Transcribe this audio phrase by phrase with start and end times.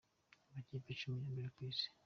[0.49, 1.87] Amakipe icumi ya mbere ku isi.